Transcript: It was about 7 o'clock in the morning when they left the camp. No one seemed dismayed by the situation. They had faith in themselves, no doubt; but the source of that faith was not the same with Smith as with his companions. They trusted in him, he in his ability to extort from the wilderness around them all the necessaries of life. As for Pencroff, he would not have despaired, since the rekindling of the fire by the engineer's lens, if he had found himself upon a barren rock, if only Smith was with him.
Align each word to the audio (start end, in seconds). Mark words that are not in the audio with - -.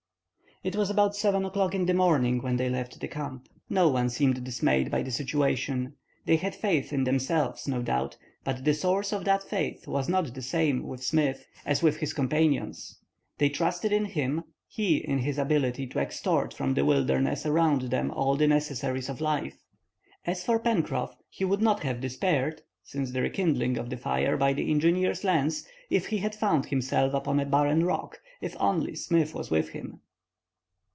It 0.63 0.75
was 0.75 0.91
about 0.91 1.15
7 1.15 1.43
o'clock 1.43 1.73
in 1.73 1.87
the 1.87 1.93
morning 1.95 2.39
when 2.39 2.55
they 2.57 2.69
left 2.69 2.99
the 2.99 3.07
camp. 3.07 3.47
No 3.67 3.87
one 3.89 4.11
seemed 4.11 4.43
dismayed 4.43 4.91
by 4.91 5.01
the 5.01 5.09
situation. 5.09 5.95
They 6.27 6.35
had 6.35 6.53
faith 6.53 6.93
in 6.93 7.03
themselves, 7.03 7.67
no 7.67 7.81
doubt; 7.81 8.15
but 8.43 8.63
the 8.63 8.75
source 8.75 9.11
of 9.11 9.25
that 9.25 9.41
faith 9.41 9.87
was 9.87 10.07
not 10.07 10.35
the 10.35 10.41
same 10.43 10.83
with 10.85 11.03
Smith 11.03 11.47
as 11.65 11.81
with 11.81 11.97
his 11.97 12.13
companions. 12.13 12.99
They 13.39 13.49
trusted 13.49 13.91
in 13.91 14.05
him, 14.05 14.43
he 14.67 14.97
in 14.97 15.17
his 15.17 15.39
ability 15.39 15.87
to 15.87 15.99
extort 15.99 16.53
from 16.53 16.75
the 16.75 16.85
wilderness 16.85 17.43
around 17.47 17.89
them 17.89 18.11
all 18.11 18.35
the 18.35 18.45
necessaries 18.47 19.09
of 19.09 19.19
life. 19.19 19.57
As 20.27 20.43
for 20.45 20.59
Pencroff, 20.59 21.15
he 21.27 21.43
would 21.43 21.63
not 21.63 21.81
have 21.81 21.99
despaired, 22.01 22.61
since 22.83 23.09
the 23.13 23.23
rekindling 23.23 23.79
of 23.79 23.89
the 23.89 23.97
fire 23.97 24.37
by 24.37 24.53
the 24.53 24.69
engineer's 24.69 25.23
lens, 25.23 25.65
if 25.89 26.05
he 26.05 26.19
had 26.19 26.35
found 26.35 26.67
himself 26.67 27.15
upon 27.15 27.39
a 27.39 27.47
barren 27.47 27.83
rock, 27.83 28.19
if 28.41 28.55
only 28.59 28.95
Smith 28.95 29.33
was 29.33 29.49
with 29.49 29.69
him. 29.69 30.01